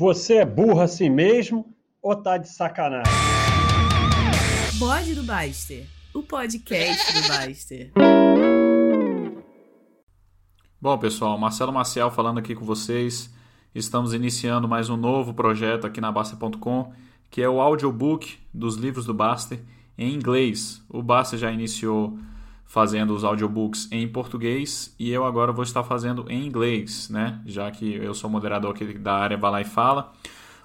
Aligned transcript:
Você 0.00 0.36
é 0.36 0.46
burro 0.46 0.80
assim 0.80 1.10
mesmo 1.10 1.76
ou 2.00 2.16
tá 2.16 2.38
de 2.38 2.48
sacanagem? 2.48 3.12
Bode 4.78 5.14
do 5.14 5.22
Baster, 5.22 5.86
o 6.14 6.22
podcast 6.22 7.12
do 7.12 7.28
Baster. 7.28 7.92
Bom, 10.80 10.96
pessoal, 10.96 11.36
Marcelo 11.36 11.70
Maciel 11.70 12.10
falando 12.10 12.38
aqui 12.38 12.54
com 12.54 12.64
vocês. 12.64 13.30
Estamos 13.74 14.14
iniciando 14.14 14.66
mais 14.66 14.88
um 14.88 14.96
novo 14.96 15.34
projeto 15.34 15.86
aqui 15.86 16.00
na 16.00 16.10
Baster.com, 16.10 16.94
que 17.30 17.42
é 17.42 17.48
o 17.50 17.60
audiobook 17.60 18.38
dos 18.54 18.76
livros 18.76 19.04
do 19.04 19.12
Baster 19.12 19.60
em 19.98 20.14
inglês. 20.14 20.82
O 20.88 21.02
Baster 21.02 21.38
já 21.38 21.52
iniciou 21.52 22.18
fazendo 22.70 23.12
os 23.16 23.24
audiobooks 23.24 23.88
em 23.90 24.06
português 24.06 24.94
e 24.96 25.10
eu 25.10 25.24
agora 25.24 25.50
vou 25.50 25.64
estar 25.64 25.82
fazendo 25.82 26.24
em 26.30 26.46
inglês, 26.46 27.10
né? 27.10 27.40
Já 27.44 27.68
que 27.68 27.96
eu 27.96 28.14
sou 28.14 28.30
moderador 28.30 28.70
aqui 28.70 28.96
da 28.96 29.12
área 29.12 29.36
Vai 29.36 29.50
Lá 29.50 29.60
e 29.60 29.64
Fala, 29.64 30.12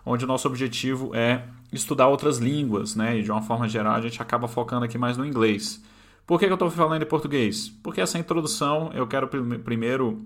onde 0.05 0.23
o 0.23 0.27
nosso 0.27 0.47
objetivo 0.47 1.15
é 1.15 1.45
estudar 1.73 2.07
outras 2.07 2.37
línguas, 2.37 2.95
né? 2.95 3.17
E 3.17 3.23
de 3.23 3.31
uma 3.31 3.41
forma 3.41 3.67
geral 3.67 3.95
a 3.95 4.01
gente 4.01 4.21
acaba 4.21 4.47
focando 4.47 4.85
aqui 4.85 4.99
mais 4.99 5.17
no 5.17 5.25
inglês. 5.25 5.83
Por 6.27 6.37
que, 6.37 6.45
eu 6.45 6.53
estou 6.53 6.69
falando 6.69 7.01
em 7.01 7.07
português? 7.07 7.69
Porque 7.81 7.99
essa 7.99 8.19
introdução 8.19 8.91
eu 8.93 9.07
quero 9.07 9.27
primeiro 9.27 10.21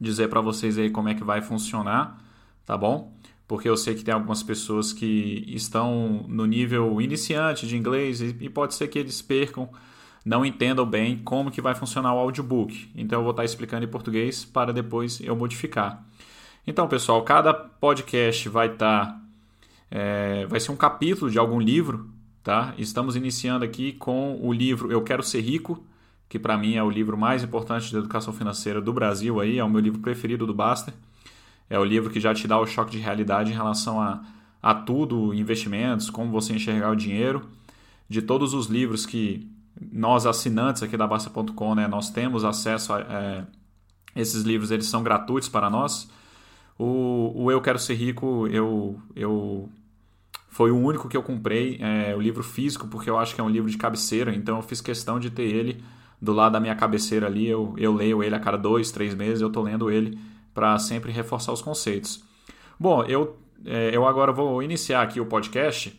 dizer 0.00 0.28
para 0.28 0.40
vocês 0.40 0.78
aí 0.78 0.88
como 0.88 1.10
é 1.10 1.14
que 1.14 1.22
vai 1.22 1.42
funcionar, 1.42 2.24
tá 2.64 2.74
bom? 2.74 3.12
Porque 3.46 3.68
eu 3.68 3.76
sei 3.76 3.94
que 3.94 4.02
tem 4.02 4.14
algumas 4.14 4.42
pessoas 4.42 4.94
que 4.94 5.44
estão 5.46 6.24
no 6.26 6.46
nível 6.46 7.02
iniciante 7.02 7.66
de 7.66 7.76
inglês 7.76 8.22
e 8.22 8.48
pode 8.48 8.72
ser 8.74 8.88
que 8.88 8.98
eles 8.98 9.20
percam 9.20 9.68
não 10.24 10.44
entendam 10.44 10.86
bem 10.86 11.18
como 11.18 11.50
que 11.50 11.60
vai 11.60 11.74
funcionar 11.74 12.14
o 12.14 12.18
audiobook. 12.18 12.90
Então 12.94 13.18
eu 13.18 13.22
vou 13.22 13.32
estar 13.32 13.44
explicando 13.44 13.84
em 13.84 13.88
português 13.88 14.44
para 14.44 14.72
depois 14.72 15.20
eu 15.20 15.34
modificar. 15.36 16.04
Então, 16.66 16.86
pessoal, 16.86 17.22
cada 17.22 17.52
podcast 17.52 18.48
vai 18.48 18.68
estar 18.68 19.20
é, 19.94 20.46
vai 20.46 20.58
ser 20.58 20.72
um 20.72 20.76
capítulo 20.76 21.30
de 21.30 21.38
algum 21.38 21.60
livro, 21.60 22.08
tá? 22.42 22.72
Estamos 22.78 23.14
iniciando 23.14 23.62
aqui 23.62 23.92
com 23.92 24.38
o 24.40 24.50
livro 24.50 24.90
Eu 24.90 25.02
Quero 25.02 25.22
Ser 25.22 25.42
Rico, 25.42 25.84
que 26.30 26.38
para 26.38 26.56
mim 26.56 26.76
é 26.76 26.82
o 26.82 26.88
livro 26.88 27.14
mais 27.14 27.42
importante 27.42 27.90
de 27.90 27.96
educação 27.98 28.32
financeira 28.32 28.80
do 28.80 28.90
Brasil 28.90 29.38
aí, 29.38 29.58
é 29.58 29.64
o 29.64 29.68
meu 29.68 29.80
livro 29.80 30.00
preferido 30.00 30.46
do 30.46 30.54
Baster. 30.54 30.94
É 31.68 31.78
o 31.78 31.84
livro 31.84 32.10
que 32.10 32.18
já 32.18 32.32
te 32.32 32.48
dá 32.48 32.58
o 32.58 32.66
choque 32.66 32.92
de 32.92 32.98
realidade 32.98 33.50
em 33.50 33.54
relação 33.54 34.00
a, 34.00 34.22
a 34.62 34.74
tudo, 34.74 35.34
investimentos, 35.34 36.08
como 36.08 36.30
você 36.30 36.54
enxergar 36.54 36.90
o 36.90 36.96
dinheiro. 36.96 37.42
De 38.08 38.22
todos 38.22 38.54
os 38.54 38.68
livros 38.68 39.04
que 39.04 39.46
nós 39.90 40.26
assinantes 40.26 40.82
aqui 40.82 40.96
da 40.96 41.06
Basta.com, 41.06 41.74
né, 41.74 41.88
nós 41.88 42.10
temos 42.10 42.44
acesso 42.44 42.92
a 42.92 43.00
é, 43.00 43.44
esses 44.14 44.42
livros, 44.42 44.70
eles 44.70 44.86
são 44.86 45.02
gratuitos 45.02 45.48
para 45.48 45.70
nós. 45.70 46.10
O, 46.78 47.32
o 47.34 47.50
Eu 47.50 47.60
Quero 47.60 47.78
Ser 47.78 47.94
Rico, 47.94 48.46
eu, 48.48 49.00
eu 49.16 49.68
foi 50.48 50.70
o 50.70 50.76
único 50.76 51.08
que 51.08 51.16
eu 51.16 51.22
comprei, 51.22 51.78
é, 51.80 52.14
o 52.14 52.20
livro 52.20 52.42
físico, 52.42 52.86
porque 52.88 53.08
eu 53.08 53.18
acho 53.18 53.34
que 53.34 53.40
é 53.40 53.44
um 53.44 53.48
livro 53.48 53.70
de 53.70 53.78
cabeceira, 53.78 54.34
então 54.34 54.56
eu 54.56 54.62
fiz 54.62 54.80
questão 54.80 55.18
de 55.18 55.30
ter 55.30 55.44
ele 55.44 55.82
do 56.20 56.32
lado 56.32 56.52
da 56.52 56.60
minha 56.60 56.74
cabeceira 56.74 57.26
ali. 57.26 57.48
Eu, 57.48 57.74
eu 57.78 57.94
leio 57.94 58.22
ele 58.22 58.34
a 58.34 58.40
cada 58.40 58.58
dois, 58.58 58.90
três 58.92 59.14
meses, 59.14 59.40
eu 59.40 59.48
estou 59.48 59.62
lendo 59.62 59.90
ele 59.90 60.18
para 60.52 60.78
sempre 60.78 61.10
reforçar 61.10 61.52
os 61.52 61.62
conceitos. 61.62 62.22
Bom, 62.78 63.02
eu, 63.04 63.38
é, 63.64 63.96
eu 63.96 64.06
agora 64.06 64.32
vou 64.32 64.62
iniciar 64.62 65.02
aqui 65.02 65.20
o 65.20 65.26
podcast 65.26 65.98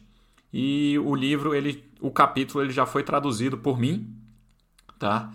e 0.53 0.99
o 0.99 1.15
livro, 1.15 1.55
ele, 1.55 1.83
o 1.99 2.11
capítulo, 2.11 2.63
ele 2.63 2.71
já 2.71 2.85
foi 2.85 3.01
traduzido 3.01 3.57
por 3.57 3.79
mim, 3.79 4.07
tá? 4.99 5.31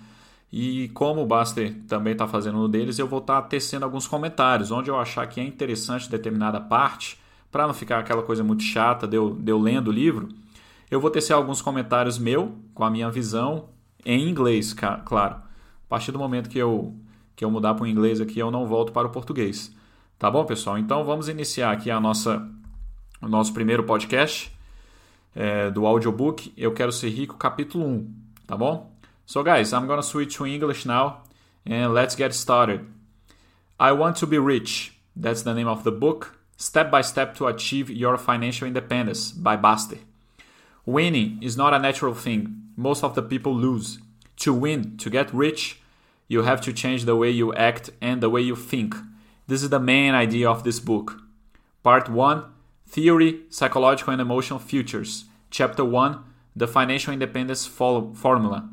E 0.52 0.88
como 0.94 1.22
o 1.22 1.26
Baster 1.26 1.74
também 1.88 2.12
está 2.12 2.28
fazendo 2.28 2.58
um 2.58 2.68
deles, 2.68 3.00
eu 3.00 3.08
vou 3.08 3.18
estar 3.18 3.42
tá 3.42 3.48
tecendo 3.48 3.84
alguns 3.84 4.06
comentários, 4.06 4.70
onde 4.70 4.88
eu 4.88 4.96
achar 4.96 5.26
que 5.26 5.40
é 5.40 5.44
interessante 5.44 6.08
determinada 6.08 6.60
parte, 6.60 7.18
para 7.50 7.66
não 7.66 7.74
ficar 7.74 7.98
aquela 7.98 8.22
coisa 8.22 8.44
muito 8.44 8.62
chata 8.62 9.08
de 9.08 9.16
eu, 9.16 9.34
de 9.34 9.50
eu 9.50 9.58
lendo 9.58 9.88
o 9.88 9.92
livro, 9.92 10.28
eu 10.88 11.00
vou 11.00 11.10
tecer 11.10 11.32
alguns 11.32 11.60
comentários 11.60 12.16
meu, 12.16 12.56
com 12.72 12.84
a 12.84 12.90
minha 12.90 13.10
visão, 13.10 13.70
em 14.06 14.28
inglês, 14.28 14.72
claro. 15.04 15.34
A 15.34 15.88
partir 15.88 16.12
do 16.12 16.18
momento 16.18 16.48
que 16.48 16.58
eu, 16.58 16.94
que 17.34 17.44
eu 17.44 17.50
mudar 17.50 17.74
para 17.74 17.84
o 17.84 17.86
inglês 17.86 18.20
aqui, 18.20 18.38
eu 18.38 18.50
não 18.50 18.66
volto 18.66 18.92
para 18.92 19.08
o 19.08 19.10
português. 19.10 19.74
Tá 20.16 20.30
bom, 20.30 20.44
pessoal? 20.44 20.78
Então 20.78 21.02
vamos 21.04 21.28
iniciar 21.28 21.72
aqui 21.72 21.90
a 21.90 22.00
nossa, 22.00 22.48
o 23.20 23.28
nosso 23.28 23.52
primeiro 23.52 23.82
podcast 23.82 24.56
é, 25.38 25.70
do 25.70 25.86
audiobook 25.86 26.52
Eu 26.56 26.72
Quero 26.72 26.90
Ser 26.90 27.10
Rico, 27.10 27.36
capítulo 27.36 27.86
1, 27.86 28.12
tá 28.44 28.56
bom? 28.56 28.92
So 29.24 29.44
guys, 29.44 29.72
I'm 29.72 29.86
gonna 29.86 30.02
switch 30.02 30.36
to 30.36 30.44
English 30.44 30.84
now 30.84 31.22
and 31.64 31.92
let's 31.92 32.16
get 32.16 32.34
started. 32.34 32.84
I 33.78 33.92
Want 33.92 34.18
to 34.18 34.26
Be 34.26 34.40
Rich, 34.40 34.98
that's 35.14 35.42
the 35.42 35.54
name 35.54 35.68
of 35.68 35.84
the 35.84 35.92
book, 35.92 36.36
Step 36.56 36.90
by 36.90 37.02
Step 37.02 37.36
to 37.36 37.46
Achieve 37.46 37.88
Your 37.88 38.18
Financial 38.18 38.66
Independence 38.66 39.30
by 39.30 39.56
Bastter. 39.56 39.98
Winning 40.84 41.38
is 41.40 41.56
not 41.56 41.72
a 41.72 41.78
natural 41.78 42.14
thing. 42.14 42.72
Most 42.76 43.04
of 43.04 43.14
the 43.14 43.22
people 43.22 43.54
lose. 43.54 44.00
To 44.38 44.52
win, 44.52 44.96
to 44.96 45.08
get 45.08 45.32
rich, 45.32 45.80
you 46.26 46.42
have 46.42 46.60
to 46.62 46.72
change 46.72 47.04
the 47.04 47.14
way 47.14 47.30
you 47.30 47.54
act 47.54 47.90
and 48.00 48.20
the 48.20 48.28
way 48.28 48.40
you 48.40 48.56
think. 48.56 48.96
This 49.46 49.62
is 49.62 49.70
the 49.70 49.78
main 49.78 50.14
idea 50.14 50.50
of 50.50 50.64
this 50.64 50.80
book. 50.80 51.22
Part 51.84 52.08
1 52.08 52.44
Theory, 52.90 53.46
Psychological 53.50 54.14
and 54.14 54.20
Emotional 54.20 54.58
Futures. 54.58 55.26
Chapter 55.50 55.84
1 55.84 56.20
The 56.56 56.66
Financial 56.66 57.14
Independence 57.14 57.68
Formula. 57.68 58.68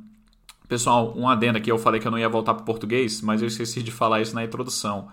Pessoal, 0.69 1.13
um 1.15 1.27
adendo 1.27 1.57
aqui, 1.57 1.69
eu 1.69 1.77
falei 1.77 1.99
que 1.99 2.07
eu 2.07 2.11
não 2.11 2.17
ia 2.17 2.29
voltar 2.29 2.53
para 2.53 2.63
o 2.63 2.65
português, 2.65 3.21
mas 3.21 3.41
eu 3.41 3.47
esqueci 3.47 3.83
de 3.83 3.91
falar 3.91 4.21
isso 4.21 4.33
na 4.33 4.43
introdução. 4.43 5.09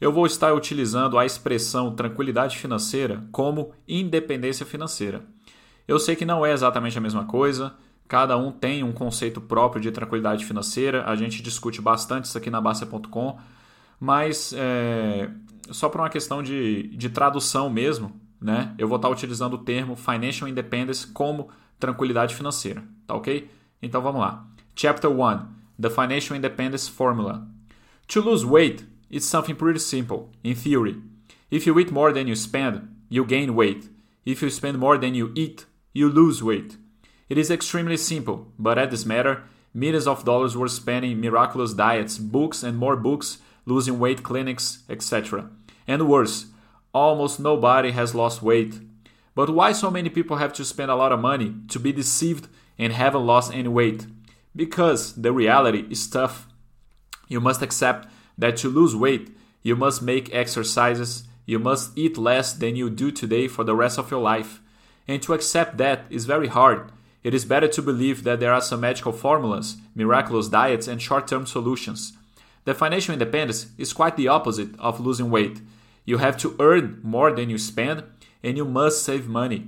Eu 0.00 0.12
vou 0.12 0.24
estar 0.24 0.54
utilizando 0.54 1.18
a 1.18 1.26
expressão 1.26 1.94
tranquilidade 1.94 2.56
financeira 2.56 3.24
como 3.32 3.72
independência 3.86 4.64
financeira. 4.64 5.22
Eu 5.86 5.98
sei 5.98 6.14
que 6.14 6.24
não 6.24 6.46
é 6.46 6.52
exatamente 6.52 6.96
a 6.96 7.00
mesma 7.00 7.24
coisa, 7.24 7.74
cada 8.06 8.36
um 8.36 8.52
tem 8.52 8.84
um 8.84 8.92
conceito 8.92 9.40
próprio 9.40 9.82
de 9.82 9.90
tranquilidade 9.90 10.44
financeira, 10.44 11.04
a 11.04 11.16
gente 11.16 11.42
discute 11.42 11.82
bastante 11.82 12.26
isso 12.26 12.38
aqui 12.38 12.50
na 12.50 12.60
Basta.com, 12.60 13.38
mas 13.98 14.54
é, 14.56 15.28
só 15.70 15.88
por 15.88 16.00
uma 16.00 16.08
questão 16.08 16.42
de, 16.42 16.84
de 16.96 17.10
tradução 17.10 17.68
mesmo, 17.68 18.27
né? 18.40 18.74
Eu 18.78 18.88
vou 18.88 18.96
estar 18.96 19.08
utilizando 19.08 19.54
o 19.54 19.58
termo 19.58 19.96
Financial 19.96 20.48
Independence 20.48 21.06
como 21.06 21.48
tranquilidade 21.78 22.34
financeira, 22.34 22.82
tá 23.06 23.14
ok? 23.14 23.48
Então 23.82 24.02
vamos 24.02 24.20
lá. 24.20 24.46
Chapter 24.74 25.10
1 25.10 25.46
The 25.80 25.90
Financial 25.90 26.36
Independence 26.36 26.90
Formula. 26.90 27.46
To 28.08 28.20
lose 28.20 28.44
weight, 28.44 28.84
it's 29.10 29.26
something 29.26 29.54
pretty 29.54 29.78
simple, 29.78 30.30
in 30.42 30.54
theory. 30.54 31.00
If 31.50 31.66
you 31.66 31.78
eat 31.78 31.92
more 31.92 32.12
than 32.12 32.26
you 32.26 32.34
spend, 32.34 32.88
you 33.08 33.24
gain 33.24 33.54
weight. 33.54 33.88
If 34.26 34.42
you 34.42 34.50
spend 34.50 34.78
more 34.78 34.98
than 34.98 35.14
you 35.14 35.32
eat, 35.34 35.66
you 35.92 36.08
lose 36.08 36.42
weight. 36.42 36.76
It 37.28 37.38
is 37.38 37.50
extremely 37.50 37.96
simple, 37.96 38.52
but 38.58 38.78
at 38.78 38.90
this 38.90 39.06
matter, 39.06 39.44
millions 39.72 40.06
of 40.06 40.24
dollars 40.24 40.56
were 40.56 40.68
spent 40.68 41.04
in 41.04 41.20
miraculous 41.20 41.74
diets, 41.74 42.18
books 42.18 42.62
and 42.62 42.76
more 42.76 42.96
books, 42.96 43.38
losing 43.66 43.98
weight 43.98 44.22
clinics, 44.22 44.84
etc. 44.88 45.50
And 45.86 46.08
worse, 46.08 46.46
almost 46.92 47.40
nobody 47.40 47.90
has 47.92 48.14
lost 48.14 48.42
weight. 48.42 48.80
But 49.34 49.50
why 49.50 49.72
so 49.72 49.90
many 49.90 50.08
people 50.08 50.38
have 50.38 50.52
to 50.54 50.64
spend 50.64 50.90
a 50.90 50.96
lot 50.96 51.12
of 51.12 51.20
money 51.20 51.54
to 51.68 51.78
be 51.78 51.92
deceived 51.92 52.48
and 52.78 52.92
haven't 52.92 53.26
lost 53.26 53.54
any 53.54 53.68
weight? 53.68 54.06
Because 54.56 55.14
the 55.14 55.32
reality 55.32 55.86
is 55.90 56.08
tough. 56.08 56.48
You 57.28 57.40
must 57.40 57.62
accept 57.62 58.08
that 58.36 58.56
to 58.58 58.68
lose 58.68 58.96
weight, 58.96 59.36
you 59.62 59.76
must 59.76 60.02
make 60.02 60.34
exercises, 60.34 61.24
you 61.46 61.58
must 61.58 61.96
eat 61.96 62.18
less 62.18 62.52
than 62.52 62.76
you 62.76 62.90
do 62.90 63.10
today 63.10 63.48
for 63.48 63.64
the 63.64 63.74
rest 63.74 63.98
of 63.98 64.10
your 64.10 64.20
life. 64.20 64.60
And 65.06 65.22
to 65.22 65.34
accept 65.34 65.78
that 65.78 66.04
is 66.10 66.26
very 66.26 66.48
hard. 66.48 66.92
It 67.22 67.34
is 67.34 67.44
better 67.44 67.68
to 67.68 67.82
believe 67.82 68.24
that 68.24 68.40
there 68.40 68.52
are 68.52 68.60
some 68.60 68.80
magical 68.80 69.12
formulas, 69.12 69.76
miraculous 69.94 70.48
diets, 70.48 70.86
and 70.86 71.00
short 71.00 71.26
term 71.26 71.46
solutions. 71.46 72.12
The 72.64 72.74
financial 72.74 73.12
independence 73.12 73.66
is 73.78 73.92
quite 73.92 74.16
the 74.16 74.28
opposite 74.28 74.78
of 74.78 75.00
losing 75.00 75.30
weight. 75.30 75.60
You 76.08 76.16
have 76.16 76.38
to 76.38 76.56
earn 76.58 77.00
more 77.02 77.30
than 77.32 77.50
you 77.50 77.58
spend, 77.58 78.02
and 78.42 78.56
you 78.56 78.64
must 78.64 79.04
save 79.04 79.28
money. 79.28 79.66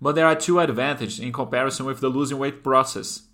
But 0.00 0.14
there 0.14 0.24
are 0.24 0.34
two 0.34 0.58
advantages 0.58 1.20
in 1.20 1.34
comparison 1.34 1.84
with 1.84 2.00
the 2.00 2.08
losing 2.08 2.38
weight 2.38 2.64
process. 2.64 3.24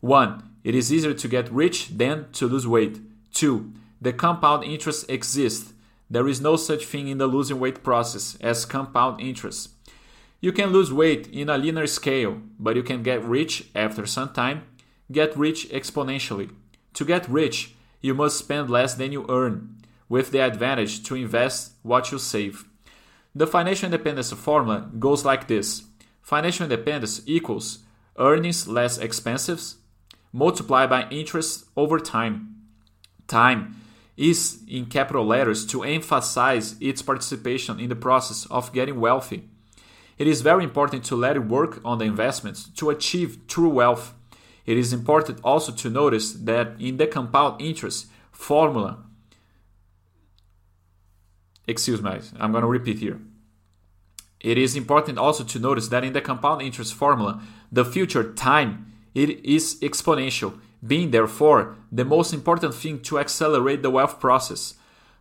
One, 0.00 0.42
it 0.62 0.74
is 0.74 0.92
easier 0.92 1.14
to 1.14 1.26
get 1.26 1.50
rich 1.50 1.88
than 1.96 2.30
to 2.32 2.46
lose 2.46 2.66
weight. 2.66 3.00
Two, 3.32 3.72
the 3.98 4.12
compound 4.12 4.62
interest 4.62 5.08
exists. 5.08 5.72
There 6.10 6.28
is 6.28 6.38
no 6.38 6.56
such 6.56 6.84
thing 6.84 7.08
in 7.08 7.16
the 7.16 7.26
losing 7.26 7.58
weight 7.58 7.82
process 7.82 8.36
as 8.42 8.66
compound 8.66 9.22
interest. 9.22 9.70
You 10.42 10.52
can 10.52 10.68
lose 10.68 10.92
weight 10.92 11.28
in 11.28 11.48
a 11.48 11.56
linear 11.56 11.86
scale, 11.86 12.42
but 12.58 12.76
you 12.76 12.82
can 12.82 13.02
get 13.02 13.24
rich 13.24 13.70
after 13.74 14.04
some 14.04 14.34
time, 14.34 14.64
get 15.10 15.34
rich 15.34 15.66
exponentially. 15.70 16.50
To 16.92 17.06
get 17.06 17.26
rich, 17.26 17.74
you 18.02 18.12
must 18.12 18.36
spend 18.36 18.68
less 18.68 18.96
than 18.96 19.12
you 19.12 19.24
earn 19.30 19.82
with 20.12 20.30
the 20.30 20.40
advantage 20.40 21.02
to 21.02 21.14
invest 21.14 21.72
what 21.82 22.12
you 22.12 22.18
save. 22.18 22.66
The 23.34 23.46
financial 23.46 23.86
independence 23.86 24.30
formula 24.30 24.90
goes 24.98 25.24
like 25.24 25.48
this 25.48 25.84
financial 26.20 26.64
independence 26.64 27.22
equals 27.24 27.78
earnings 28.18 28.68
less 28.68 28.98
expenses 28.98 29.76
multiplied 30.30 30.90
by 30.90 31.08
interest 31.08 31.64
over 31.78 31.98
time. 31.98 32.34
Time 33.26 33.74
is 34.18 34.60
in 34.68 34.84
capital 34.84 35.24
letters 35.24 35.64
to 35.64 35.82
emphasize 35.82 36.76
its 36.78 37.00
participation 37.00 37.80
in 37.80 37.88
the 37.88 37.96
process 37.96 38.44
of 38.50 38.74
getting 38.74 39.00
wealthy. 39.00 39.48
It 40.18 40.26
is 40.26 40.42
very 40.42 40.62
important 40.62 41.04
to 41.04 41.16
let 41.16 41.36
it 41.36 41.48
work 41.48 41.80
on 41.86 41.96
the 41.96 42.04
investments 42.04 42.68
to 42.76 42.90
achieve 42.90 43.46
true 43.46 43.70
wealth. 43.70 44.12
It 44.66 44.76
is 44.76 44.92
important 44.92 45.40
also 45.42 45.72
to 45.72 45.88
notice 45.88 46.34
that 46.34 46.78
in 46.78 46.98
the 46.98 47.06
compound 47.06 47.62
interest 47.62 48.08
formula, 48.30 48.98
excuse 51.66 52.02
me, 52.02 52.20
I'm 52.38 52.52
going 52.52 52.62
to 52.62 52.68
repeat 52.68 52.98
here. 52.98 53.20
It 54.40 54.58
is 54.58 54.74
important 54.74 55.18
also 55.18 55.44
to 55.44 55.58
notice 55.58 55.88
that 55.88 56.04
in 56.04 56.12
the 56.12 56.20
compound 56.20 56.62
interest 56.62 56.94
formula, 56.94 57.40
the 57.70 57.84
future 57.84 58.32
time 58.32 58.92
it 59.14 59.44
is 59.44 59.78
exponential, 59.80 60.58
being 60.84 61.10
therefore 61.10 61.76
the 61.92 62.04
most 62.04 62.32
important 62.32 62.74
thing 62.74 63.00
to 63.02 63.18
accelerate 63.18 63.82
the 63.82 63.90
wealth 63.90 64.18
process. 64.18 64.74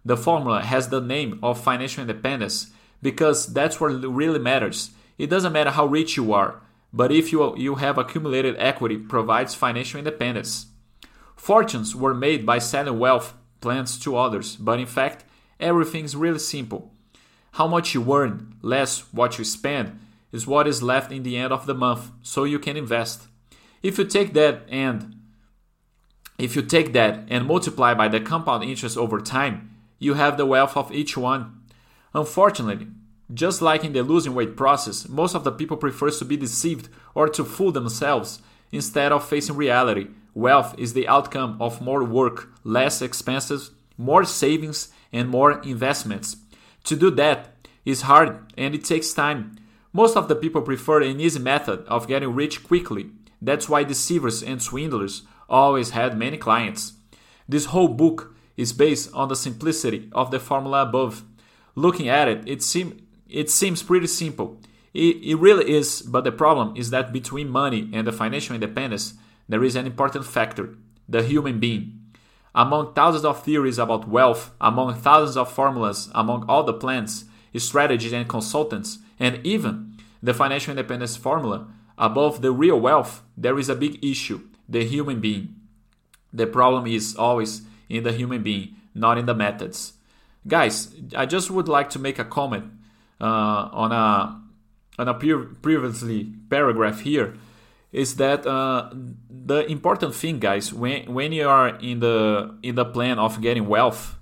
The 0.04 0.18
formula 0.18 0.62
has 0.64 0.90
the 0.90 1.02
name 1.02 1.40
of 1.44 1.64
financial 1.64 2.02
independence 2.02 2.72
because 3.02 3.54
that's 3.54 3.80
what 3.80 3.90
really 3.90 4.40
matters. 4.40 4.92
It 5.18 5.30
doesn't 5.30 5.54
matter 5.54 5.70
how 5.70 5.86
rich 5.86 6.18
you 6.18 6.34
are, 6.34 6.62
but 6.92 7.12
if 7.12 7.32
you, 7.32 7.56
you 7.58 7.76
have 7.76 8.00
accumulated 8.00 8.56
equity 8.58 8.98
provides 8.98 9.54
financial 9.54 10.00
independence. 10.00 10.68
Fortunes 11.36 11.96
were 11.96 12.16
made 12.16 12.46
by 12.46 12.58
selling 12.58 12.98
wealth 12.98 13.36
plans 13.60 14.00
to 14.00 14.18
others, 14.18 14.56
but 14.56 14.80
in 14.80 14.88
fact, 14.88 15.26
everything's 15.62 16.16
really 16.16 16.40
simple. 16.40 16.92
How 17.54 17.68
much 17.68 17.94
you 17.94 18.14
earn, 18.14 18.56
less 18.62 19.02
what 19.14 19.38
you 19.38 19.44
spend, 19.44 20.00
is 20.32 20.48
what 20.48 20.68
is 20.68 20.82
left 20.82 21.12
in 21.12 21.24
the 21.24 21.38
end 21.38 21.52
of 21.52 21.66
the 21.66 21.74
month, 21.74 22.12
so 22.22 22.44
you 22.44 22.60
can 22.60 22.78
invest. 22.78 23.24
If 23.84 23.98
you 23.98 24.06
take 24.06 24.34
that 24.34 24.62
and 24.70 25.16
if 26.38 26.56
you 26.56 26.62
take 26.62 26.94
that 26.94 27.26
and 27.30 27.46
multiply 27.46 27.94
by 27.94 28.08
the 28.08 28.20
compound 28.20 28.64
interest 28.64 28.98
over 28.98 29.20
time, 29.20 29.70
you 30.00 30.16
have 30.16 30.38
the 30.38 30.46
wealth 30.46 30.76
of 30.76 30.92
each 30.92 31.16
one. 31.16 31.62
Unfortunately, 32.14 32.88
just 33.34 33.62
like 33.62 33.84
in 33.84 33.94
the 33.94 34.04
losing 34.04 34.34
weight 34.34 34.58
process, 34.58 35.08
most 35.08 35.36
of 35.36 35.44
the 35.44 35.52
people 35.52 35.78
prefers 35.78 36.20
to 36.20 36.26
be 36.26 36.36
deceived 36.38 36.90
or 37.14 37.30
to 37.30 37.46
fool 37.46 37.72
themselves 37.72 38.42
instead 38.72 39.12
of 39.12 39.28
facing 39.28 39.56
reality. 39.56 40.08
Wealth 40.34 40.76
is 40.78 40.94
the 40.94 41.08
outcome 41.08 41.58
of 41.62 41.82
more 41.82 42.04
work, 42.04 42.50
less 42.64 43.02
expenses, 43.02 43.72
more 43.98 44.24
savings, 44.24 44.90
and 45.12 45.30
more 45.30 45.62
investments. 45.62 46.38
To 46.86 46.96
do 46.96 47.12
that 47.12 47.68
is 47.86 48.04
hard 48.04 48.52
and 48.58 48.74
it 48.76 48.84
takes 48.84 49.14
time. 49.14 49.58
Most 49.94 50.16
of 50.16 50.28
the 50.28 50.36
people 50.36 50.62
prefer 50.62 51.02
an 51.02 51.20
easy 51.20 51.40
method 51.40 51.86
of 51.88 52.08
getting 52.08 52.34
rich 52.34 52.64
quickly. 52.64 53.12
That's 53.42 53.68
why 53.68 53.84
deceivers 53.84 54.42
and 54.42 54.62
swindlers 54.62 55.24
always 55.50 55.92
had 55.92 56.18
many 56.18 56.38
clients. 56.38 56.94
This 57.48 57.66
whole 57.66 57.90
book 57.90 58.34
is 58.56 58.74
based 58.74 59.14
on 59.14 59.28
the 59.28 59.36
simplicity 59.36 60.10
of 60.14 60.32
the 60.32 60.40
formula 60.40 60.84
above. 60.84 61.24
Looking 61.76 62.08
at 62.08 62.28
it, 62.28 62.48
it, 62.48 62.62
seem, 62.62 63.06
it 63.28 63.50
seems 63.50 63.84
pretty 63.84 64.08
simple. 64.08 64.60
It, 64.94 65.18
it 65.24 65.36
really 65.36 65.70
is, 65.72 66.02
but 66.02 66.24
the 66.24 66.32
problem 66.32 66.76
is 66.76 66.90
that 66.92 67.14
between 67.14 67.50
money 67.50 67.90
and 67.94 68.06
the 68.06 68.12
financial 68.12 68.56
independence, 68.56 69.16
there 69.50 69.64
is 69.64 69.76
an 69.76 69.86
important 69.86 70.26
factor 70.26 70.76
the 71.10 71.24
human 71.24 71.60
being. 71.60 72.01
Among 72.54 72.94
thousands 72.94 73.26
of 73.26 73.44
theories 73.44 73.80
about 73.80 74.08
wealth, 74.08 74.52
among 74.60 74.96
thousands 74.96 75.38
of 75.38 75.52
formulas, 75.52 76.10
among 76.14 76.46
all 76.50 76.64
the 76.64 76.74
plans, 76.74 77.26
strategies, 77.56 78.12
and 78.12 78.28
consultants, 78.28 79.00
and 79.20 79.46
even 79.46 79.98
the 80.22 80.34
financial 80.34 80.72
independence 80.72 81.16
formula, 81.16 81.68
above 81.98 82.42
the 82.42 82.52
real 82.52 82.80
wealth, 82.80 83.24
there 83.38 83.58
is 83.58 83.70
a 83.70 83.76
big 83.76 84.04
issue 84.04 84.42
the 84.68 84.86
human 84.86 85.20
being. 85.20 85.56
The 86.34 86.48
problem 86.48 86.88
is 86.88 87.16
always 87.16 87.62
in 87.90 88.04
the 88.04 88.14
human 88.14 88.42
being, 88.42 88.76
not 88.96 89.18
in 89.18 89.26
the 89.26 89.36
methods. 89.36 89.94
Guys, 90.48 90.96
I 91.16 91.26
just 91.26 91.52
would 91.52 91.68
like 91.68 91.90
to 91.92 92.00
make 92.00 92.20
a 92.20 92.26
comment 92.26 92.72
uh, 93.20 93.70
on 93.72 93.92
a 93.92 94.42
on 94.98 95.08
a 95.08 95.14
pre- 95.14 95.46
previously 95.62 96.34
paragraph 96.50 97.02
here 97.02 97.36
is 97.92 98.16
that 98.16 98.46
uh, 98.46 98.90
the 99.30 99.66
important 99.70 100.16
thing, 100.16 100.40
guys, 100.40 100.74
when 100.74 101.14
when 101.14 101.32
you 101.32 101.48
are 101.48 101.70
in 101.80 102.00
the 102.00 102.56
in 102.64 102.76
the 102.76 102.86
plan 102.86 103.20
of 103.20 103.42
getting 103.42 103.68
wealth, 103.68 104.18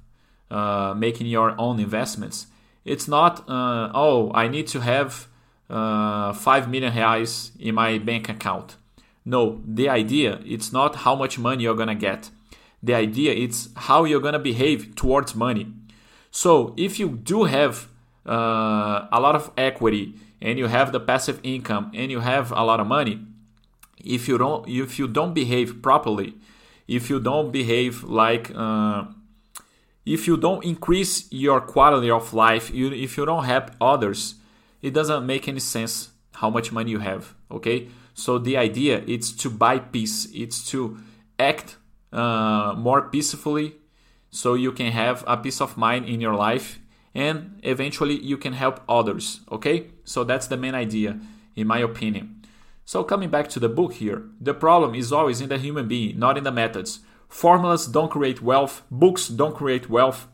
uh, 0.49 0.93
making 0.97 1.27
your 1.27 1.55
own 1.59 1.79
investments, 1.79 2.47
it's 2.85 3.07
not 3.07 3.47
uh, 3.49 3.91
oh 3.93 4.31
I 4.33 4.47
need 4.47 4.67
to 4.67 4.79
have 4.79 5.27
uh, 5.69 6.33
five 6.33 6.69
million 6.69 6.93
reais 6.93 7.51
in 7.59 7.75
my 7.75 7.99
bank 7.99 8.29
account. 8.29 8.75
No, 9.23 9.61
the 9.65 9.89
idea 9.89 10.39
it's 10.45 10.73
not 10.73 10.95
how 10.97 11.15
much 11.15 11.37
money 11.37 11.63
you're 11.63 11.75
gonna 11.75 11.95
get. 11.95 12.31
The 12.81 12.95
idea 12.95 13.33
it's 13.33 13.69
how 13.75 14.05
you're 14.05 14.21
gonna 14.21 14.39
behave 14.39 14.95
towards 14.95 15.35
money. 15.35 15.67
So 16.31 16.73
if 16.77 16.99
you 16.99 17.09
do 17.09 17.43
have 17.43 17.87
uh, 18.25 19.07
a 19.11 19.19
lot 19.19 19.35
of 19.35 19.51
equity 19.57 20.15
and 20.41 20.57
you 20.57 20.67
have 20.67 20.91
the 20.91 20.99
passive 20.99 21.39
income 21.43 21.91
and 21.93 22.09
you 22.09 22.21
have 22.21 22.51
a 22.51 22.63
lot 22.63 22.79
of 22.79 22.87
money, 22.87 23.19
if 24.03 24.27
you 24.27 24.37
don't 24.37 24.67
if 24.67 24.99
you 24.99 25.07
don't 25.07 25.33
behave 25.33 25.81
properly, 25.81 26.35
if 26.87 27.09
you 27.09 27.19
don't 27.19 27.51
behave 27.51 28.03
like 28.03 28.51
uh, 28.55 29.05
if 30.05 30.27
you 30.27 30.37
don't 30.37 30.63
increase 30.63 31.27
your 31.31 31.61
quality 31.61 32.09
of 32.09 32.33
life, 32.33 32.73
you, 32.73 32.91
if 32.91 33.15
you 33.15 33.25
don't 33.25 33.43
help 33.43 33.71
others, 33.79 34.35
it 34.81 34.93
doesn't 34.93 35.25
make 35.25 35.47
any 35.47 35.59
sense 35.59 36.09
how 36.33 36.49
much 36.49 36.71
money 36.71 36.91
you 36.91 36.99
have. 36.99 37.35
Okay, 37.51 37.89
so 38.13 38.39
the 38.39 38.57
idea 38.57 38.99
is 39.05 39.31
to 39.37 39.49
buy 39.49 39.77
peace. 39.79 40.27
It's 40.33 40.65
to 40.71 40.97
act 41.37 41.77
uh, 42.11 42.73
more 42.77 43.03
peacefully, 43.09 43.75
so 44.31 44.55
you 44.55 44.71
can 44.71 44.91
have 44.91 45.23
a 45.27 45.37
peace 45.37 45.61
of 45.61 45.77
mind 45.77 46.05
in 46.05 46.21
your 46.21 46.35
life, 46.35 46.79
and 47.13 47.59
eventually 47.63 48.19
you 48.19 48.37
can 48.37 48.53
help 48.53 48.81
others. 48.89 49.41
Okay, 49.51 49.91
so 50.05 50.23
that's 50.23 50.47
the 50.47 50.57
main 50.57 50.73
idea, 50.73 51.19
in 51.55 51.67
my 51.67 51.79
opinion. 51.79 52.38
So, 52.91 53.03
coming 53.03 53.29
back 53.29 53.49
to 53.49 53.59
the 53.59 53.69
book 53.69 53.93
here, 53.93 54.23
the 54.41 54.55
problem 54.55 54.95
is 54.95 55.13
always 55.13 55.41
in 55.41 55.49
the 55.49 55.59
human 55.59 55.87
being, 55.87 56.17
not 56.17 56.39
in 56.39 56.43
the 56.43 56.51
methods. 56.51 57.01
Formulas 57.27 57.85
don't 57.85 58.09
create 58.09 58.41
wealth, 58.41 58.81
books 58.89 59.27
don't 59.27 59.55
create 59.55 59.91
wealth, 59.91 60.27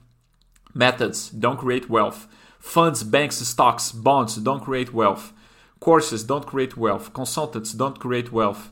methods 0.74 1.30
don't 1.32 1.60
create 1.60 1.90
wealth, 1.90 2.30
funds, 2.58 3.04
banks, 3.04 3.40
stocks, 3.40 3.92
bonds 3.92 4.38
don't 4.38 4.64
create 4.64 4.94
wealth, 4.94 5.34
courses 5.82 6.24
don't 6.24 6.48
create 6.48 6.78
wealth, 6.78 7.12
consultants 7.12 7.74
don't 7.74 8.00
create 8.00 8.32
wealth. 8.32 8.72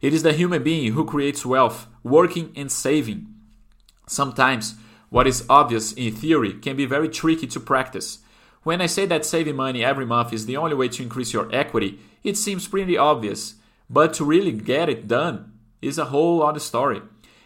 It 0.00 0.14
is 0.14 0.22
the 0.22 0.32
human 0.32 0.62
being 0.62 0.92
who 0.92 1.04
creates 1.04 1.44
wealth, 1.44 1.86
working 2.02 2.50
and 2.56 2.72
saving. 2.72 3.26
Sometimes, 4.06 4.76
what 5.10 5.26
is 5.26 5.44
obvious 5.50 5.92
in 5.92 6.14
theory 6.14 6.54
can 6.54 6.76
be 6.76 6.86
very 6.86 7.10
tricky 7.10 7.46
to 7.48 7.60
practice. 7.60 8.20
When 8.62 8.80
I 8.80 8.86
say 8.86 9.06
that 9.06 9.24
saving 9.24 9.56
money 9.56 9.84
every 9.84 10.04
month 10.04 10.32
is 10.32 10.46
the 10.46 10.56
only 10.56 10.74
way 10.74 10.88
to 10.88 11.02
increase 11.02 11.32
your 11.32 11.48
equity, 11.54 11.98
it 12.22 12.36
seems 12.36 12.68
pretty 12.68 12.96
obvious. 12.98 13.54
But 13.88 14.12
to 14.14 14.24
really 14.24 14.52
get 14.52 14.88
it 14.88 15.08
done 15.08 15.52
is 15.80 15.98
a 15.98 16.06
whole 16.06 16.42
other 16.42 16.60
story. 16.60 17.00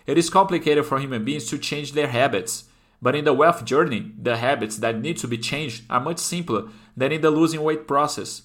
It 0.07 0.19
is 0.19 0.31
complicated 0.31 0.85
for 0.87 0.99
human 0.99 1.25
beings 1.25 1.47
to 1.47 1.59
change 1.59 1.93
their 1.93 2.09
habits. 2.09 2.65
But 3.01 3.15
in 3.15 3.25
the 3.25 3.33
wealth 3.33 3.65
journey, 3.65 4.13
the 4.21 4.37
habits 4.37 4.79
that 4.79 5.01
need 5.01 5.17
to 5.19 5.29
be 5.29 5.39
changed 5.39 5.85
are 5.91 6.01
much 6.01 6.19
simpler 6.19 6.69
than 6.97 7.13
in 7.13 7.21
the 7.21 7.31
losing 7.31 7.63
weight 7.63 7.87
process. 7.87 8.43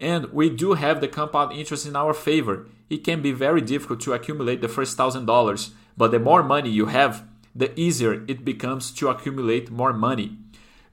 And 0.00 0.26
we 0.32 0.50
do 0.50 0.74
have 0.74 1.00
the 1.00 1.08
compound 1.08 1.52
interest 1.52 1.86
in 1.86 1.96
our 1.96 2.12
favor. 2.12 2.66
It 2.90 3.04
can 3.04 3.22
be 3.22 3.32
very 3.32 3.62
difficult 3.62 4.00
to 4.00 4.12
accumulate 4.12 4.60
the 4.60 4.68
first 4.68 4.96
thousand 4.96 5.26
dollars, 5.26 5.70
but 5.96 6.10
the 6.10 6.18
more 6.18 6.42
money 6.42 6.70
you 6.70 6.86
have, 6.86 7.24
the 7.54 7.78
easier 7.78 8.22
it 8.28 8.44
becomes 8.44 8.90
to 8.92 9.08
accumulate 9.08 9.70
more 9.70 9.94
money. 9.94 10.36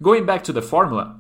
Going 0.02 0.26
back 0.26 0.44
to 0.46 0.54
the 0.54 0.62
formula, 0.62 1.20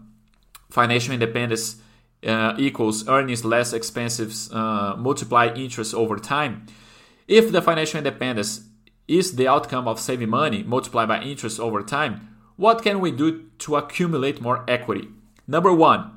financial 0.70 1.14
independence 1.14 1.78
uh, 2.26 2.56
equals 2.58 3.08
earnings 3.08 3.46
less 3.46 3.74
expenses 3.74 4.52
uh, 4.52 4.96
multiply 4.98 5.54
interest 5.54 5.94
over 5.94 6.18
time. 6.18 6.66
If 7.28 7.52
the 7.52 7.62
financial 7.62 7.98
independence 7.98 8.62
is 9.08 9.36
the 9.36 9.48
outcome 9.48 9.88
of 9.88 10.00
saving 10.00 10.30
money 10.30 10.64
multiplied 10.64 11.08
by 11.08 11.22
interest 11.22 11.60
over 11.60 11.84
time, 11.84 12.30
what 12.56 12.82
can 12.82 13.00
we 13.00 13.12
do 13.12 13.50
to 13.60 13.76
accumulate 13.76 14.42
more 14.42 14.64
equity? 14.68 15.10
Number 15.48 15.74
one, 15.74 16.12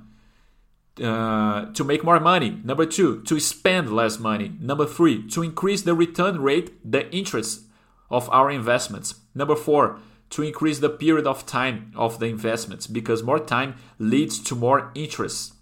uh, 1.03 1.67
to 1.73 1.85
make 1.85 2.05
more 2.05 2.21
money. 2.21 2.61
Number 2.65 2.87
two, 2.87 3.23
to 3.23 3.41
spend 3.41 3.95
less 3.95 4.19
money. 4.19 4.53
Number 4.61 4.87
three, 4.87 5.27
to 5.29 5.43
increase 5.43 5.83
the 5.83 5.95
return 5.95 6.41
rate, 6.41 6.73
the 6.91 7.11
interest 7.15 7.63
of 8.11 8.31
our 8.31 8.51
investments. 8.51 9.17
Number 9.35 9.57
four, 9.57 9.99
to 10.30 10.42
increase 10.42 10.78
the 10.78 10.88
period 10.88 11.26
of 11.26 11.47
time 11.47 11.92
of 11.95 12.18
the 12.18 12.26
investments 12.26 12.87
because 12.87 13.23
more 13.23 13.38
time 13.38 13.76
leads 13.99 14.38
to 14.40 14.54
more 14.54 14.90
interest. 14.95 15.54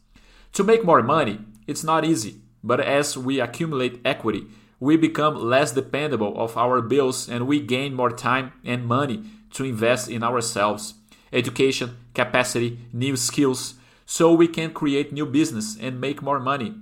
To 0.55 0.65
make 0.65 0.85
more 0.85 1.03
money, 1.03 1.41
it's 1.67 1.85
not 1.85 2.05
easy, 2.05 2.37
but 2.63 2.81
as 2.81 3.19
we 3.19 3.41
accumulate 3.41 4.01
equity, 4.05 4.47
we 4.81 4.97
become 4.97 5.37
less 5.37 5.73
dependable 5.73 6.39
of 6.39 6.57
our 6.57 6.81
bills 6.81 7.29
and 7.29 7.47
we 7.47 7.61
gain 7.61 7.95
more 7.95 8.11
time 8.11 8.53
and 8.65 8.87
money 8.87 9.23
to 9.53 9.65
invest 9.65 10.09
in 10.09 10.23
ourselves, 10.23 10.95
education, 11.33 11.97
capacity, 12.15 12.79
new 12.93 13.17
skills, 13.17 13.75
so 14.07 14.33
we 14.33 14.49
can 14.49 14.73
create 14.73 15.13
new 15.13 15.25
business 15.25 15.77
and 15.81 16.01
make 16.01 16.23
more 16.23 16.41
money. 16.41 16.75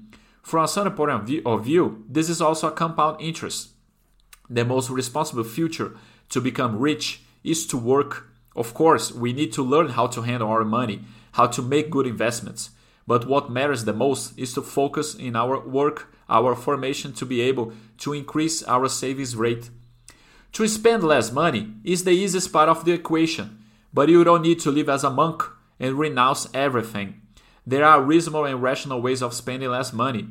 From 0.42 0.64
a 0.64 0.68
certain 0.68 0.92
point 0.92 1.10
of 1.46 1.64
view, 1.64 2.04
this 2.08 2.28
is 2.28 2.40
also 2.40 2.68
a 2.68 2.72
compound 2.72 3.20
interest. 3.20 3.68
The 4.50 4.64
most 4.64 4.90
responsible 4.90 5.44
future 5.44 5.96
to 6.30 6.40
become 6.40 6.78
rich 6.78 7.22
is 7.44 7.66
to 7.68 7.76
work. 7.76 8.28
Of 8.54 8.74
course, 8.74 9.12
we 9.12 9.32
need 9.32 9.52
to 9.54 9.62
learn 9.62 9.90
how 9.90 10.06
to 10.08 10.22
handle 10.22 10.48
our 10.48 10.64
money, 10.64 11.00
how 11.32 11.46
to 11.48 11.62
make 11.62 11.90
good 11.90 12.06
investments. 12.06 12.70
But 13.06 13.26
what 13.26 13.50
matters 13.50 13.84
the 13.84 13.92
most 13.92 14.38
is 14.38 14.52
to 14.54 14.62
focus 14.62 15.14
in 15.14 15.34
our 15.34 15.58
work, 15.60 16.14
our 16.28 16.54
formation 16.54 17.12
to 17.14 17.26
be 17.26 17.40
able 17.40 17.72
to 17.98 18.12
increase 18.12 18.62
our 18.62 18.88
savings 18.88 19.34
rate. 19.34 19.70
To 20.52 20.68
spend 20.68 21.02
less 21.02 21.32
money 21.32 21.72
is 21.82 22.04
the 22.04 22.10
easiest 22.10 22.52
part 22.52 22.68
of 22.68 22.84
the 22.84 22.92
equation, 22.92 23.58
but 23.92 24.08
you 24.08 24.22
don't 24.22 24.42
need 24.42 24.60
to 24.60 24.70
live 24.70 24.88
as 24.88 25.02
a 25.02 25.10
monk 25.10 25.42
and 25.80 25.98
renounce 25.98 26.48
everything. 26.54 27.20
There 27.66 27.84
are 27.84 28.02
reasonable 28.02 28.44
and 28.44 28.62
rational 28.62 29.00
ways 29.00 29.22
of 29.22 29.34
spending 29.34 29.70
less 29.70 29.92
money. 29.92 30.26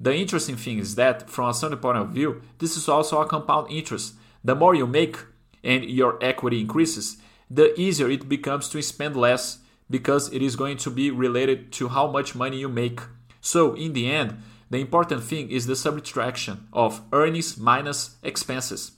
The 0.00 0.14
interesting 0.14 0.56
thing 0.56 0.78
is 0.78 0.94
that, 0.96 1.28
from 1.30 1.50
a 1.50 1.54
certain 1.54 1.78
point 1.78 1.98
of 1.98 2.10
view, 2.10 2.42
this 2.58 2.76
is 2.76 2.88
also 2.88 3.20
a 3.20 3.26
compound 3.26 3.70
interest. 3.70 4.14
The 4.44 4.54
more 4.54 4.74
you 4.74 4.86
make 4.86 5.18
and 5.66 5.84
your 5.84 6.18
equity 6.22 6.60
increases, 6.60 7.18
the 7.50 7.78
easier 7.78 8.08
it 8.08 8.28
becomes 8.28 8.68
to 8.70 8.80
spend 8.82 9.16
less 9.16 9.58
because 9.90 10.32
it 10.32 10.42
is 10.42 10.56
going 10.56 10.76
to 10.78 10.90
be 10.90 11.10
related 11.10 11.72
to 11.72 11.88
how 11.88 12.06
much 12.06 12.34
money 12.34 12.58
you 12.58 12.68
make. 12.68 13.00
So, 13.40 13.74
in 13.74 13.92
the 13.92 14.10
end, 14.10 14.42
the 14.70 14.78
important 14.78 15.22
thing 15.22 15.50
is 15.50 15.66
the 15.66 15.76
subtraction 15.76 16.66
of 16.72 17.02
earnings 17.12 17.56
minus 17.56 18.16
expenses. 18.22 18.92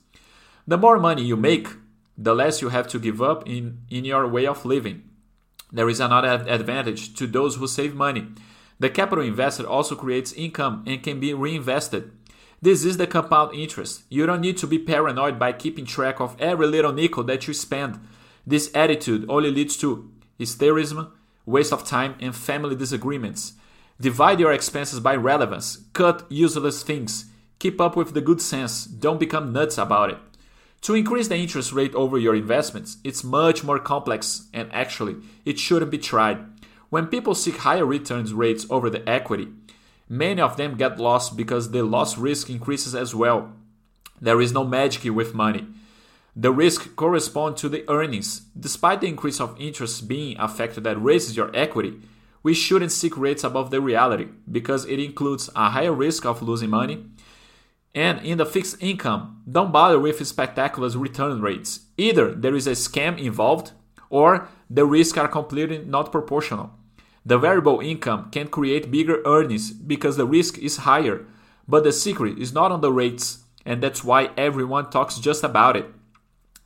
The 0.66 0.78
more 0.78 0.98
money 0.98 1.22
you 1.22 1.36
make, 1.36 1.68
the 2.16 2.34
less 2.34 2.62
you 2.62 2.70
have 2.70 2.88
to 2.88 2.98
give 2.98 3.20
up 3.22 3.48
in, 3.48 3.82
in 3.90 4.04
your 4.04 4.26
way 4.26 4.46
of 4.46 4.64
living. 4.64 5.04
There 5.70 5.88
is 5.88 6.00
another 6.00 6.44
advantage 6.48 7.14
to 7.14 7.26
those 7.26 7.56
who 7.56 7.66
save 7.66 7.94
money. 7.94 8.28
The 8.80 8.88
capital 8.88 9.24
invested 9.24 9.66
also 9.66 9.94
creates 9.94 10.32
income 10.32 10.84
and 10.86 11.02
can 11.02 11.20
be 11.20 11.34
reinvested. 11.34 12.12
This 12.60 12.84
is 12.84 12.96
the 12.96 13.06
compound 13.06 13.54
interest. 13.54 14.02
You 14.08 14.26
don't 14.26 14.40
need 14.40 14.56
to 14.58 14.66
be 14.66 14.80
paranoid 14.80 15.38
by 15.38 15.52
keeping 15.52 15.86
track 15.86 16.20
of 16.20 16.34
every 16.40 16.66
little 16.66 16.92
nickel 16.92 17.22
that 17.24 17.46
you 17.46 17.54
spend. 17.54 18.00
This 18.44 18.68
attitude 18.74 19.24
only 19.28 19.52
leads 19.52 19.76
to 19.76 20.10
hysterism, 20.38 21.12
waste 21.46 21.72
of 21.72 21.86
time, 21.86 22.16
and 22.18 22.34
family 22.34 22.74
disagreements. 22.74 23.52
Divide 24.00 24.40
your 24.40 24.52
expenses 24.52 24.98
by 24.98 25.14
relevance, 25.14 25.84
cut 25.92 26.26
useless 26.28 26.82
things, 26.82 27.26
keep 27.60 27.80
up 27.80 27.94
with 27.96 28.14
the 28.14 28.20
good 28.20 28.40
sense, 28.40 28.84
don't 28.84 29.20
become 29.20 29.52
nuts 29.52 29.78
about 29.78 30.10
it. 30.10 30.18
To 30.82 30.94
increase 30.94 31.28
the 31.28 31.36
interest 31.36 31.72
rate 31.72 31.94
over 31.94 32.18
your 32.18 32.34
investments, 32.34 32.96
it's 33.04 33.22
much 33.22 33.62
more 33.62 33.78
complex 33.78 34.48
and 34.52 34.68
actually, 34.72 35.16
it 35.44 35.60
shouldn't 35.60 35.92
be 35.92 35.98
tried. 35.98 36.38
When 36.90 37.06
people 37.06 37.34
seek 37.34 37.58
higher 37.58 37.86
returns 37.86 38.32
rates 38.32 38.66
over 38.68 38.88
the 38.90 39.08
equity, 39.08 39.48
many 40.08 40.40
of 40.40 40.56
them 40.56 40.76
get 40.76 40.98
lost 40.98 41.36
because 41.36 41.70
the 41.70 41.82
loss 41.82 42.18
risk 42.18 42.50
increases 42.50 42.94
as 42.94 43.14
well. 43.14 43.52
There 44.20 44.40
is 44.40 44.52
no 44.52 44.64
magic 44.64 45.04
with 45.14 45.34
money. 45.34 45.66
The 46.34 46.52
risk 46.52 46.94
corresponds 46.96 47.60
to 47.60 47.68
the 47.68 47.88
earnings. 47.90 48.42
Despite 48.58 49.00
the 49.00 49.08
increase 49.08 49.40
of 49.40 49.60
interest 49.60 50.06
being 50.06 50.38
a 50.38 50.48
factor 50.48 50.80
that 50.82 51.02
raises 51.02 51.36
your 51.36 51.50
equity, 51.54 52.00
we 52.42 52.54
shouldn't 52.54 52.92
seek 52.92 53.16
rates 53.16 53.44
above 53.44 53.70
the 53.70 53.80
reality 53.80 54.28
because 54.50 54.84
it 54.84 55.00
includes 55.00 55.50
a 55.56 55.70
higher 55.70 55.92
risk 55.92 56.24
of 56.24 56.42
losing 56.42 56.70
money. 56.70 57.04
And 57.94 58.24
in 58.24 58.38
the 58.38 58.46
fixed 58.46 58.80
income, 58.80 59.42
don't 59.50 59.72
bother 59.72 59.98
with 59.98 60.24
spectacular 60.24 60.88
return 60.90 61.40
rates. 61.40 61.80
Either 61.96 62.32
there 62.32 62.54
is 62.54 62.68
a 62.68 62.72
scam 62.72 63.18
involved 63.18 63.72
or 64.08 64.48
the 64.70 64.84
risks 64.84 65.18
are 65.18 65.28
completely 65.28 65.78
not 65.78 66.12
proportional. 66.12 66.77
The 67.28 67.36
variable 67.36 67.80
income 67.80 68.30
can 68.32 68.48
create 68.48 68.90
bigger 68.90 69.20
earnings 69.26 69.70
because 69.70 70.16
the 70.16 70.24
risk 70.24 70.56
is 70.56 70.88
higher, 70.88 71.26
but 71.68 71.84
the 71.84 71.92
secret 71.92 72.38
is 72.38 72.54
not 72.54 72.72
on 72.72 72.80
the 72.80 72.90
rates, 72.90 73.40
and 73.66 73.82
that's 73.82 74.02
why 74.02 74.30
everyone 74.38 74.88
talks 74.88 75.18
just 75.18 75.44
about 75.44 75.76
it. 75.76 75.84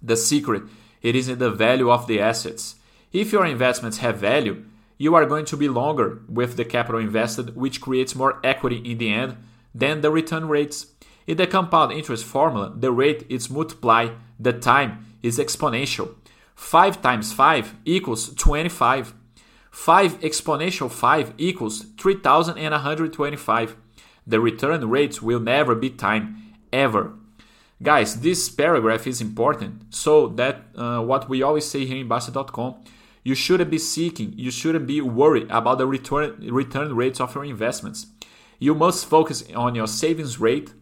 The 0.00 0.16
secret 0.16 0.62
it 1.02 1.16
is 1.16 1.28
in 1.28 1.40
the 1.40 1.50
value 1.50 1.90
of 1.90 2.06
the 2.06 2.20
assets. 2.20 2.76
If 3.12 3.32
your 3.32 3.44
investments 3.44 3.98
have 3.98 4.18
value, 4.18 4.64
you 4.98 5.16
are 5.16 5.26
going 5.26 5.46
to 5.46 5.56
be 5.56 5.68
longer 5.68 6.20
with 6.28 6.56
the 6.56 6.64
capital 6.64 7.00
invested, 7.00 7.56
which 7.56 7.80
creates 7.80 8.14
more 8.14 8.38
equity 8.44 8.76
in 8.88 8.98
the 8.98 9.12
end 9.12 9.38
than 9.74 10.00
the 10.00 10.12
return 10.12 10.46
rates. 10.46 10.86
In 11.26 11.38
the 11.38 11.48
compound 11.48 11.90
interest 11.90 12.24
formula, 12.24 12.72
the 12.78 12.92
rate 12.92 13.26
is 13.28 13.50
multiplied, 13.50 14.12
the 14.38 14.52
time 14.52 15.16
is 15.24 15.40
exponential. 15.40 16.14
5 16.54 17.02
times 17.02 17.32
5 17.32 17.74
equals 17.84 18.32
25. 18.36 19.14
5 19.72 20.20
exponential 20.20 20.90
5 20.90 21.34
equals 21.38 21.86
3125. 21.98 23.76
The 24.26 24.38
return 24.40 24.88
rates 24.88 25.20
will 25.20 25.40
never 25.40 25.74
be 25.74 25.90
time, 25.90 26.54
ever. 26.72 27.14
Guys, 27.82 28.20
this 28.20 28.48
paragraph 28.48 29.06
is 29.08 29.20
important 29.20 29.92
so 29.92 30.28
that 30.28 30.66
uh, 30.76 31.00
what 31.00 31.28
we 31.28 31.42
always 31.42 31.68
say 31.68 31.84
here 31.84 31.96
in 31.96 32.08
Bastter.com, 32.08 32.76
you 33.24 33.34
shouldn't 33.34 33.70
be 33.70 33.78
seeking, 33.78 34.34
you 34.36 34.50
shouldn't 34.50 34.86
be 34.86 35.00
worried 35.00 35.50
about 35.50 35.78
the 35.78 35.86
return, 35.86 36.36
return 36.52 36.94
rates 36.94 37.20
of 37.20 37.34
your 37.34 37.44
investments. 37.44 38.06
You 38.58 38.74
must 38.74 39.06
focus 39.06 39.42
on 39.56 39.74
your 39.74 39.88
savings 39.88 40.38
rate. 40.38 40.74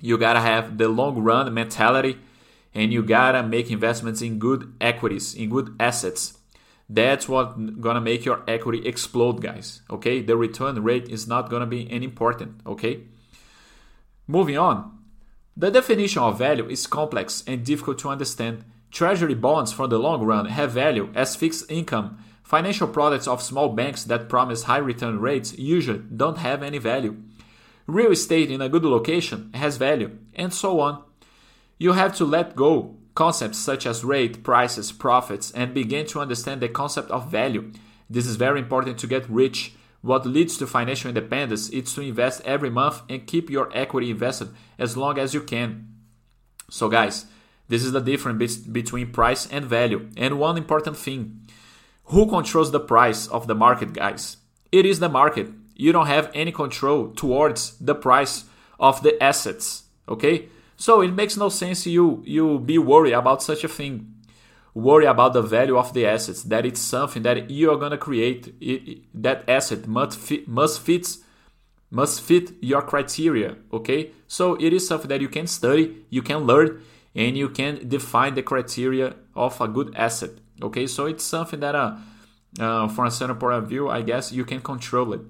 You 0.00 0.18
gotta 0.18 0.40
have 0.40 0.76
the 0.76 0.88
long 0.88 1.22
run 1.22 1.54
mentality 1.54 2.18
and 2.74 2.92
you 2.92 3.02
gotta 3.02 3.42
make 3.42 3.70
investments 3.70 4.20
in 4.20 4.38
good 4.38 4.74
equities, 4.80 5.34
in 5.34 5.50
good 5.50 5.74
assets. 5.80 6.37
That's 6.88 7.28
what 7.28 7.80
gonna 7.80 8.00
make 8.00 8.24
your 8.24 8.42
equity 8.48 8.86
explode, 8.86 9.42
guys. 9.42 9.82
Okay, 9.90 10.22
the 10.22 10.36
return 10.36 10.82
rate 10.82 11.08
is 11.08 11.28
not 11.28 11.50
gonna 11.50 11.66
be 11.66 11.90
any 11.90 12.06
important. 12.06 12.60
Okay, 12.66 13.00
moving 14.26 14.56
on. 14.56 14.98
The 15.56 15.70
definition 15.70 16.22
of 16.22 16.38
value 16.38 16.68
is 16.68 16.86
complex 16.86 17.44
and 17.46 17.64
difficult 17.64 17.98
to 17.98 18.08
understand. 18.08 18.64
Treasury 18.90 19.34
bonds 19.34 19.72
for 19.72 19.86
the 19.86 19.98
long 19.98 20.22
run 20.22 20.46
have 20.46 20.70
value 20.70 21.10
as 21.14 21.36
fixed 21.36 21.70
income. 21.70 22.18
Financial 22.42 22.88
products 22.88 23.28
of 23.28 23.42
small 23.42 23.68
banks 23.68 24.04
that 24.04 24.30
promise 24.30 24.62
high 24.62 24.78
return 24.78 25.20
rates 25.20 25.58
usually 25.58 25.98
don't 26.16 26.38
have 26.38 26.62
any 26.62 26.78
value. 26.78 27.16
Real 27.86 28.12
estate 28.12 28.50
in 28.50 28.62
a 28.62 28.68
good 28.68 28.84
location 28.84 29.50
has 29.52 29.76
value, 29.76 30.16
and 30.34 30.54
so 30.54 30.80
on. 30.80 31.02
You 31.78 31.92
have 31.92 32.16
to 32.16 32.24
let 32.24 32.56
go 32.56 32.96
concepts 33.18 33.58
such 33.58 33.84
as 33.84 34.04
rate, 34.04 34.44
prices, 34.44 34.92
profits, 34.92 35.50
and 35.50 35.74
begin 35.74 36.06
to 36.06 36.20
understand 36.20 36.60
the 36.60 36.68
concept 36.68 37.10
of 37.10 37.28
value. 37.28 37.72
This 38.08 38.26
is 38.26 38.36
very 38.36 38.60
important 38.60 38.96
to 38.98 39.08
get 39.08 39.28
rich 39.28 39.72
what 40.02 40.24
leads 40.24 40.56
to 40.58 40.66
financial 40.68 41.08
independence 41.08 41.68
is 41.70 41.92
to 41.94 42.00
invest 42.00 42.40
every 42.44 42.70
month 42.70 43.02
and 43.08 43.26
keep 43.26 43.50
your 43.50 43.68
equity 43.74 44.10
invested 44.10 44.50
as 44.78 44.96
long 44.96 45.18
as 45.18 45.34
you 45.34 45.40
can. 45.40 45.88
So, 46.70 46.88
guys, 46.88 47.26
this 47.66 47.82
is 47.82 47.90
the 47.90 48.00
difference 48.00 48.56
between 48.56 49.10
price 49.10 49.48
and 49.50 49.64
value. 49.64 50.08
And 50.16 50.38
one 50.38 50.56
important 50.56 50.96
thing 50.96 51.48
who 52.04 52.28
controls 52.28 52.70
the 52.70 52.86
price 52.94 53.26
of 53.26 53.48
the 53.48 53.56
market, 53.56 53.94
guys? 53.94 54.36
It 54.70 54.86
is 54.86 55.00
the 55.00 55.08
market. 55.08 55.48
You 55.74 55.90
don't 55.90 56.06
have 56.06 56.30
any 56.34 56.52
control 56.52 57.08
towards 57.08 57.76
the 57.78 57.96
price 57.96 58.44
of 58.78 59.02
the 59.02 59.20
assets, 59.20 59.82
okay? 60.08 60.48
So 60.78 61.00
it 61.00 61.12
makes 61.12 61.36
no 61.36 61.48
sense 61.48 61.86
you 61.86 62.22
you 62.24 62.60
be 62.60 62.78
worried 62.78 63.12
about 63.12 63.42
such 63.42 63.64
a 63.64 63.68
thing. 63.68 64.14
Worry 64.74 65.06
about 65.06 65.32
the 65.32 65.42
value 65.42 65.76
of 65.76 65.92
the 65.92 66.06
assets 66.06 66.44
that 66.44 66.64
it's 66.64 66.80
something 66.80 67.24
that 67.24 67.50
you 67.50 67.72
are 67.72 67.76
going 67.76 67.90
to 67.90 67.98
create 67.98 68.54
it, 68.60 69.00
that 69.12 69.42
asset 69.48 69.88
must 69.88 70.16
fit 70.16 70.46
must 70.46 70.80
fit 70.80 71.16
must 71.90 72.20
fit 72.20 72.52
your 72.60 72.82
criteria 72.82 73.56
okay? 73.72 74.12
So 74.28 74.54
it 74.54 74.72
is 74.72 74.86
something 74.86 75.08
that 75.08 75.20
you 75.20 75.28
can 75.28 75.48
study 75.48 76.06
you 76.10 76.22
can 76.22 76.46
learn 76.46 76.80
and 77.12 77.36
you 77.36 77.48
can 77.48 77.88
define 77.88 78.34
the 78.34 78.42
criteria 78.42 79.16
of 79.34 79.60
a 79.60 79.66
good 79.66 79.92
asset 79.96 80.30
okay? 80.62 80.86
So 80.86 81.06
it's 81.06 81.24
something 81.24 81.58
that 81.58 81.74
uh, 81.74 81.96
uh 82.60 82.86
from 82.86 83.06
a 83.06 83.10
certain 83.10 83.36
point 83.36 83.54
of 83.54 83.68
view 83.68 83.90
i 83.90 84.00
guess 84.00 84.32
you 84.32 84.44
can 84.44 84.60
control 84.60 85.12
it. 85.12 85.20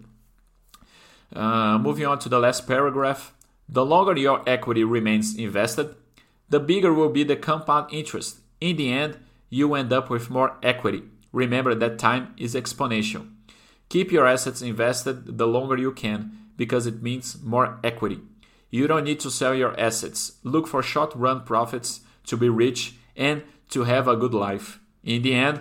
Uh, 1.35 1.78
moving 1.78 2.07
on 2.07 2.19
to 2.19 2.28
the 2.28 2.38
last 2.38 2.67
paragraph 2.67 3.33
the 3.68 3.84
longer 3.84 4.16
your 4.16 4.42
equity 4.48 4.84
remains 4.84 5.37
invested 5.37 5.94
the 6.48 6.60
bigger 6.60 6.92
will 6.92 7.10
be 7.10 7.25
the 7.25 7.37
compound 7.37 7.92
interest 7.92 8.40
in 8.60 8.76
the 8.76 8.90
end 8.90 9.18
you 9.50 9.75
end 9.75 9.92
up 9.92 10.10
with 10.10 10.30
more 10.30 10.56
equity. 10.62 11.02
Remember 11.32 11.75
that 11.75 11.98
time 11.98 12.34
is 12.37 12.54
exponential. 12.54 13.28
Keep 13.88 14.12
your 14.12 14.26
assets 14.26 14.62
invested 14.62 15.38
the 15.38 15.46
longer 15.46 15.76
you 15.76 15.92
can 15.92 16.32
because 16.56 16.87
it 16.87 17.02
means 17.02 17.42
more 17.42 17.78
equity. 17.84 18.20
You 18.70 18.87
don't 18.87 19.04
need 19.04 19.20
to 19.20 19.30
sell 19.30 19.54
your 19.54 19.78
assets. 19.80 20.32
Look 20.42 20.66
for 20.66 20.82
short 20.82 21.14
run 21.14 21.44
profits 21.44 22.00
to 22.26 22.37
be 22.37 22.48
rich 22.48 22.94
and 23.16 23.42
to 23.70 23.84
have 23.84 24.08
a 24.08 24.16
good 24.16 24.34
life. 24.34 24.80
In 25.02 25.22
the 25.22 25.34
end, 25.34 25.60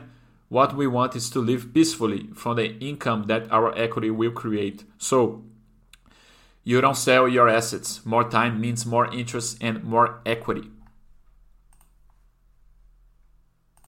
what 0.50 0.76
we 0.76 0.88
want 0.88 1.16
is 1.16 1.30
to 1.32 1.40
live 1.40 1.74
peacefully 1.74 2.30
from 2.34 2.56
the 2.56 2.78
income 2.80 3.24
that 3.24 3.50
our 3.52 3.78
equity 3.78 4.10
will 4.10 4.32
create. 4.32 4.84
So, 4.98 5.44
you 6.68 6.82
don't 6.82 6.98
sell 6.98 7.30
your 7.30 7.48
assets. 7.48 8.06
More 8.06 8.30
time 8.30 8.60
means 8.60 8.86
more 8.86 9.08
interest 9.14 9.58
and 9.62 9.82
more 9.86 10.20
equity. 10.26 10.70